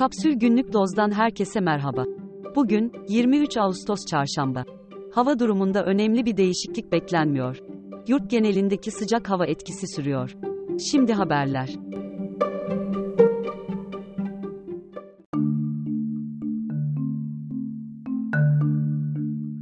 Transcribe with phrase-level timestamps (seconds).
[0.00, 2.04] Kapsül Günlük Doz'dan herkese merhaba.
[2.56, 4.64] Bugün 23 Ağustos Çarşamba.
[5.14, 7.58] Hava durumunda önemli bir değişiklik beklenmiyor.
[8.08, 10.36] Yurt genelindeki sıcak hava etkisi sürüyor.
[10.90, 11.68] Şimdi haberler.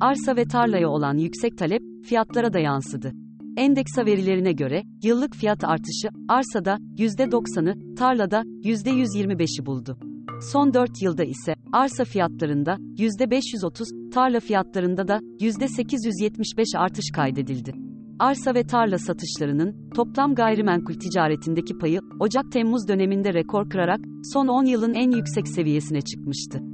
[0.00, 3.12] Arsa ve tarlaya olan yüksek talep fiyatlara da yansıdı.
[3.56, 9.98] Endeksa verilerine göre yıllık fiyat artışı arsada %90'ı, tarlada %125'i buldu.
[10.40, 17.72] Son 4 yılda ise arsa fiyatlarında %530, tarla fiyatlarında da %875 artış kaydedildi.
[18.18, 24.00] Arsa ve tarla satışlarının toplam gayrimenkul ticaretindeki payı Ocak-Temmuz döneminde rekor kırarak
[24.32, 26.67] son 10 yılın en yüksek seviyesine çıkmıştı.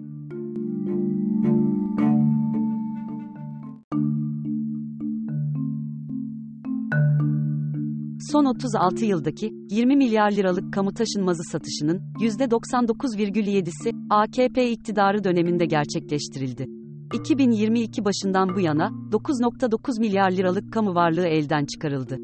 [8.34, 16.66] Son 36 yıldaki 20 milyar liralık kamu taşınmazı satışının %99,7'si AKP iktidarı döneminde gerçekleştirildi.
[17.14, 22.18] 2022 başından bu yana 9.9 milyar liralık kamu varlığı elden çıkarıldı.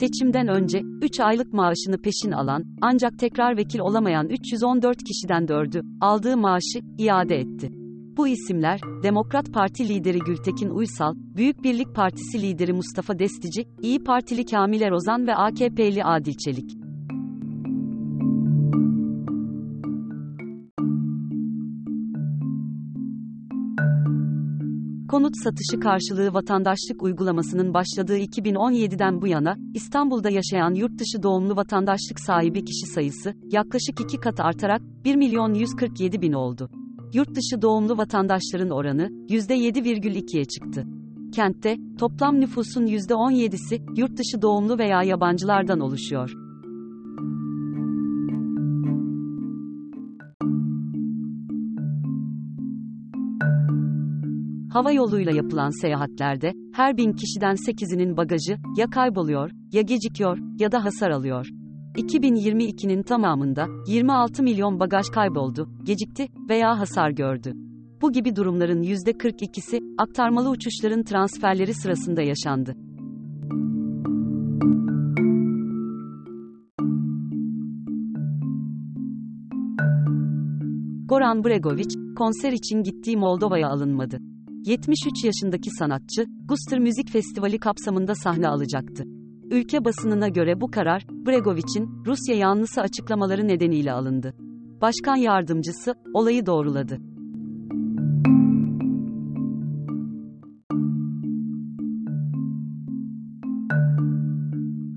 [0.00, 6.36] Seçimden önce 3 aylık maaşını peşin alan ancak tekrar vekil olamayan 314 kişiden 4'ü aldığı
[6.36, 7.70] maaşı iade etti.
[8.16, 14.44] Bu isimler Demokrat Parti lideri Gültekin Uysal, Büyük Birlik Partisi lideri Mustafa Destici, İyi Partili
[14.44, 16.70] Kamil Erozan ve AKP'li Adil Çelik.
[25.08, 32.20] Konut satışı karşılığı vatandaşlık uygulamasının başladığı 2017'den bu yana, İstanbul'da yaşayan yurt dışı doğumlu vatandaşlık
[32.20, 36.83] sahibi kişi sayısı, yaklaşık iki kat artarak 1 milyon 147 bin oldu.
[37.14, 40.86] Yurt dışı doğumlu vatandaşların oranı, %7,2'ye çıktı.
[41.34, 46.34] Kentte, toplam nüfusun %17'si, yurt dışı doğumlu veya yabancılardan oluşuyor.
[54.72, 60.84] Hava yoluyla yapılan seyahatlerde, her bin kişiden 8'inin bagajı, ya kayboluyor, ya gecikiyor, ya da
[60.84, 61.63] hasar alıyor.
[61.94, 67.52] 2022'nin tamamında, 26 milyon bagaj kayboldu, gecikti veya hasar gördü.
[68.02, 72.74] Bu gibi durumların %42'si, aktarmalı uçuşların transferleri sırasında yaşandı.
[81.08, 84.18] Goran Bregovic, konser için gittiği Moldova'ya alınmadı.
[84.66, 89.04] 73 yaşındaki sanatçı, Guster Müzik Festivali kapsamında sahne alacaktı.
[89.50, 94.34] Ülke basınına göre bu karar, Bregovic'in Rusya yanlısı açıklamaları nedeniyle alındı.
[94.80, 96.98] Başkan yardımcısı olayı doğruladı.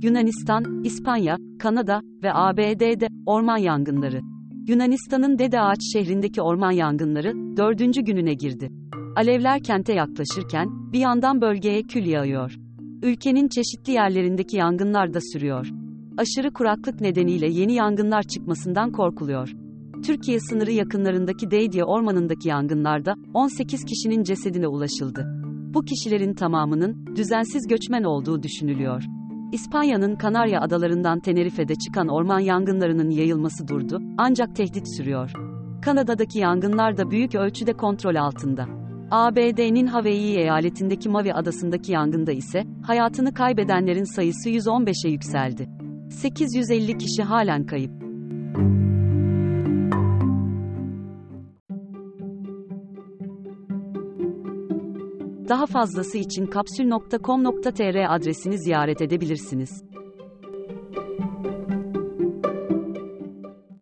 [0.03, 4.21] Yunanistan, İspanya, Kanada ve ABD'de orman yangınları.
[4.67, 8.69] Yunanistan'ın Dede Ağaç şehrindeki orman yangınları dördüncü gününe girdi.
[9.15, 12.66] Alevler kente yaklaşırken, bir yandan bölgeye kül yağıyor.
[13.03, 15.67] Ülkenin çeşitli yerlerindeki yangınlar da sürüyor.
[16.17, 19.53] Aşırı kuraklık nedeniyle yeni yangınlar çıkmasından korkuluyor.
[20.05, 25.25] Türkiye sınırı yakınlarındaki Deydiye ormanındaki yangınlarda 18 kişinin cesedine ulaşıldı.
[25.73, 29.03] Bu kişilerin tamamının düzensiz göçmen olduğu düşünülüyor.
[29.51, 35.31] İspanya'nın Kanarya adalarından Tenerife'de çıkan orman yangınlarının yayılması durdu, ancak tehdit sürüyor.
[35.81, 38.76] Kanada'daki yangınlar da büyük ölçüde kontrol altında.
[39.11, 45.69] ABD'nin Hawaii eyaletindeki Maui adasındaki yangında ise hayatını kaybedenlerin sayısı 115'e yükseldi.
[46.09, 47.91] 850 kişi halen kayıp.
[55.49, 59.83] Daha fazlası için kapsül.com.tr adresini ziyaret edebilirsiniz.